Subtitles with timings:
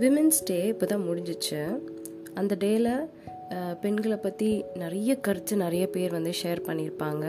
[0.00, 1.60] Women's day இப்போ தான் முடிஞ்சிச்சு.
[2.40, 2.92] அந்த டேயில்
[3.82, 4.50] பெண்களை பற்றி
[4.82, 7.24] நிறைய கருத்து நிறைய பேர் வந்து ஷேர் பண்ணியிருப்பாங்க.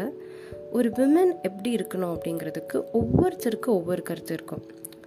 [0.77, 4.63] ஒரு விமன் எப்படி இருக்கணும் அப்படிங்கிறதுக்கு ஒவ்வொருத்தருக்கும் ஒவ்வொரு கருத்து இருக்கும்.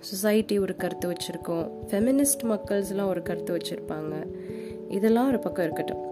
[0.09, 1.67] சொசைட்டி ஒரு கருத்து வச்சுருக்கோம்.
[1.91, 4.15] ஃபெமினிஸ்ட் மக்கள்ஸ்லாம் ஒரு கருத்து வச்சுருப்பாங்க.
[4.97, 6.03] இதெல்லாம் ஒரு பக்கம் இருக்கட்டும்.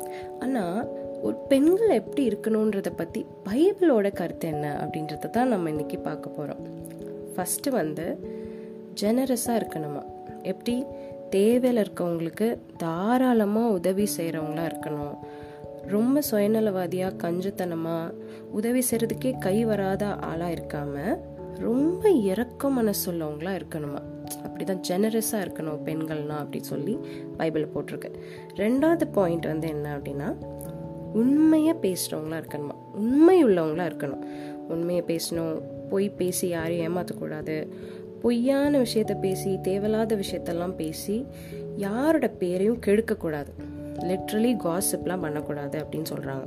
[0.45, 0.78] ஆனால்
[1.27, 6.62] ஒரு பெண்கள் எப்படி இருக்கணுன்றத பற்றி பைபிளோட கருத்து என்ன அப்படின்றத தான் நம்ம இன்றைக்கி பார்க்க போகிறோம்
[7.34, 8.06] ஃபஸ்ட்டு வந்து
[9.02, 10.02] ஜெனரஸாக இருக்கணுமா?
[10.52, 10.77] எப்படி?
[11.32, 12.46] தேவையில் இருக்கவங்களுக்கு
[12.77, 15.16] தாராளமாக உதவி செய்கிறவங்களா இருக்கணும்.
[15.86, 18.14] ரொம்ப சுயநலவாதியாக கஞ்சத்தனமாக
[18.50, 21.18] உதவி செய்கிறதுக்கே கை வராத ஆளாக இருக்காமல்
[21.59, 24.00] ரொம்ப இறக்க மனசுள்ளவங்களா இருக்கணுமா?
[24.45, 26.95] அப்படிதான் ஜெனரஸாக இருக்கணும் பெண்கள்னா அப்படி சொல்லி
[27.37, 28.10] பைபிள் போட்டிருக்கு.
[28.62, 30.28] ரெண்டாவது பாயிண்ட் வந்து என்ன அப்படின்னா
[31.12, 32.76] உண்மையாக பேசுகிறவங்களா இருக்கணுமா?
[32.95, 34.24] உண்மை உள்ளவங்களா இருக்கணும்.
[34.68, 35.54] உண்மையை பேசணும்
[35.90, 37.56] பொய் பேசி யாரையும் ஏமாற்றக்கூடாது
[38.22, 41.26] பொய்யான விஷயத்த பேசி தேவையில்லாத விஷயத்தெல்லாம் பேசி
[41.76, 43.46] யாரோட பேரையும் கெடுக்கக்கூடாது.
[43.98, 46.46] லிட்ரலி காசிப்லாம் பண்ணக்கூடாது அப்படின்னு சொல்கிறாங்க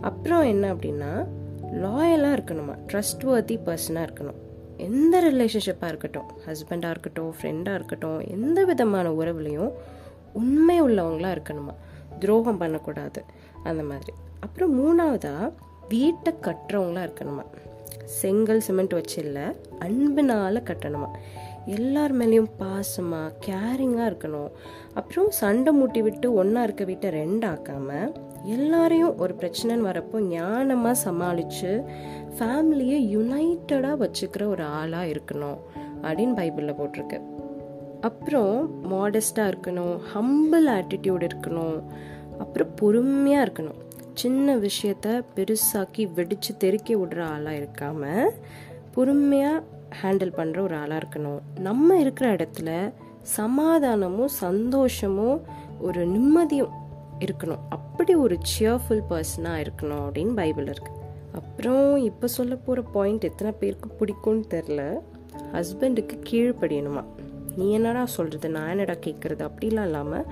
[0.00, 1.26] அப்புறம் என்ன அப்படின்னா
[1.72, 2.78] லாயலாக இருக்கணுமா?
[2.86, 4.34] ட்ரஸ்ட் வர்த்தி பர்சனாக இருக்கணும்.
[4.76, 9.72] எந்த ரிலேஷன்ஷிப்பாக இருக்கட்டும் ஹஸ்பண்டாக இருக்கட்டும் ஃப்ரெண்டாக இருக்கட்டும் எந்த விதமான உறவுலையும்
[10.32, 11.74] உண்மை உள்ளவங்களாக இருக்கணுமா?
[12.18, 13.24] துரோகம் பண்ணக்கூடாது.
[13.64, 14.12] அந்த மாதிரி.
[14.40, 15.52] அப்புறம் மூணாவதாக
[15.88, 17.42] வீட்டை கட்டுறவங்களா இருக்கணுமா?
[18.04, 19.42] செங்கல் சிமெண்ட் வச்சு இல்லை
[19.80, 21.08] அன்புனால கட்டணுமா?
[21.66, 24.50] எல்லார் மேலேயும் பாசமாக கேரிங்காக இருக்கணும்.
[24.94, 31.84] அப்புறம் சண்டை மூட்டி விட்டு ஒன்றா இருக்க வீட்டை ரெண்டாக்காமல் எல்லாரையும் ஒரு பிரச்சனைன்னு வரப்போ ஞானமாக சமாளித்து
[32.38, 35.58] ஃபேமிலியை யுனைட்டடாக வச்சுக்கிற ஒரு ஆளாக இருக்கணும்
[36.02, 37.20] அப்படின்னு பைபிளில் போட்டிருக்கு.
[38.00, 41.82] அப்புறம் மாடஸ்டாக இருக்கணும் ஹம்பிள் ஆட்டிடியூட் இருக்கணும்.
[42.38, 43.80] அப்புறம் பொறுமையாக இருக்கணும்.
[44.14, 48.02] சின்ன விஷயத்த பெருசாக்கி வெடித்து தெருக்கி விடுற ஆளாக இருக்காம
[48.94, 49.62] பொறுமையாக
[50.02, 51.40] ஹேண்டில் பண்ணுற ஒரு ஆளாக இருக்கணும்.
[51.58, 52.70] நம்ம இருக்கிற இடத்துல
[53.22, 55.40] சமாதானமும் சந்தோஷமும்
[55.80, 56.74] ஒரு நிம்மதியும்
[57.18, 57.62] இருக்கணும்.
[57.68, 61.02] அப்படி ஒரு சியர்ஃபுல் பர்சனாக இருக்கணும் அப்படின்னு பைபிள் இருக்குது
[61.32, 64.82] அப்புறம் இப்போ சொல்ல போகிற பாயிண்ட் எத்தனை பேருக்கு பிடிக்கும்னு தெரில
[65.52, 67.04] ஹஸ்பண்டுக்கு கீழ்ப்படியணுமா?
[67.56, 70.26] நீ என்னடா சொல்கிறது நான் என்னடா கேட்குறது அப்படிலாம் இல்லாமல்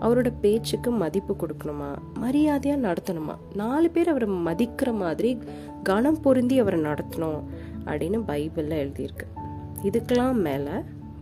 [0.00, 1.94] அவரோட பேச்சுக்கு மதிப்பு கொடுக்கணுமா?
[2.14, 3.36] மரியாதையாக நடத்தணுமா?
[3.54, 5.38] நாலு பேர் அவரை மதிக்கிற மாதிரி
[5.82, 7.42] கனம் பொருந்தி அவரை நடத்தணும்
[7.86, 9.46] அப்படின்னு பைபிளில் எழுதியிருக்கு.
[9.82, 10.70] இதுக்கெல்லாம் மேலே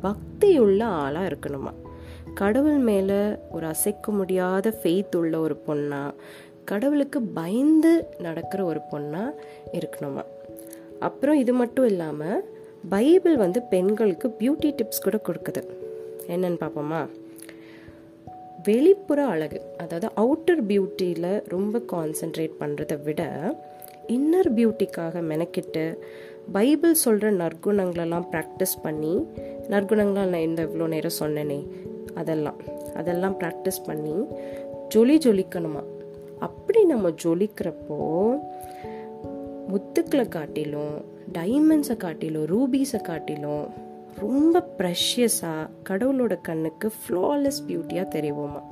[0.02, 1.72] பக்தியுள்ள ஆளாக இருக்கணுமா?
[2.34, 6.14] கடவுள் மேலே ஒரு அசைக்க முடியாத ஃபெய்த் உள்ள ஒரு பொண்ணா?
[6.64, 9.30] கடவுளுக்கு பயந்து நடக்கிற ஒரு பொண்ணா
[9.72, 10.24] இருக்கணுமா?
[11.00, 12.44] அப்புறம் இது மட்டும் இல்லாமல்
[12.88, 15.62] பைபிள் வந்து பெண்களுக்கு பியூட்டி டிப்ஸ் கூட கொடுக்குது.
[16.28, 17.08] என்னன்னு பார்ப்போமா?
[18.66, 23.22] வெளிப்புற அழகு அதாவது அவுட்டர் பியூட்டியில் ரொம்ப கான்சென்ட்ரேட் பண்ணுறத விட
[24.08, 25.96] இன்னர் பியூட்டிக்காக மெனக்கிட்டு
[26.52, 29.26] பைபிள் சொல்கிற நற்குணங்களெல்லாம் ப்ராக்டிஸ் பண்ணி
[29.70, 31.66] நற்குணங்களாக நான் இந்த இவ்வளோ நேரம் சொன்னேனே
[32.14, 32.56] அதெல்லாம்
[32.94, 34.26] அதெல்லாம் ப்ராக்டிஸ் பண்ணி
[34.94, 35.82] ஜொலி ஜொலிக்கணுமா?
[36.38, 38.30] அப்படி நம்ம ஜொலிக்கிறப்போ
[39.68, 41.04] முத்துக்களை காட்டிலும்
[41.38, 43.84] டைமண்ட்ஸை காட்டிலும் ரூபீஸை காட்டிலும்
[44.20, 48.62] ரொம்ப ப்ரெஷியஸாக கடவுளோட கண்ணுக்கு ஃப்ளாலெஸ் பியூட்டியாக தெரிவோமா?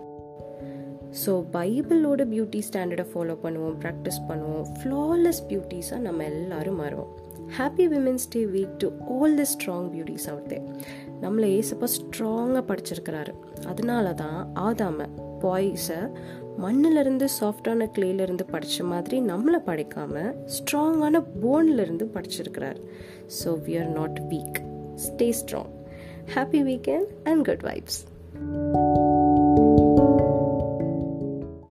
[1.22, 4.65] ஸோ பைபிளோட பியூட்டி ஸ்டாண்டர்டை ஃபாலோ பண்ணுவோம் ப்ராக்டிஸ் பண்ணுவோம்.
[4.78, 7.12] ஃப்ளாலெஸ் பியூட்டிஸாக நம்ம எல்லாரும் மாறுவோம்.
[7.59, 10.59] Happy women's day week to all the strong beauties out there
[11.25, 13.34] நம்மளை ஏசப்பா ஸ்ட்ராங்காக படிச்சிருக்கிறாரு.
[13.72, 15.09] அதனால தான் ஆதாம
[15.44, 16.00] பாய்ஸை
[16.65, 22.81] மண்ணிலிருந்து சாஃப்டான கிளேலேருந்து படித்த மாதிரி நம்மளை படிக்காமல் ஸ்ட்ராங்கான போன்லேருந்து படிச்சிருக்கிறார்.
[23.41, 24.61] So we are not weak
[24.97, 25.71] Stay strong.
[26.28, 28.06] Happy weekend and good vibes.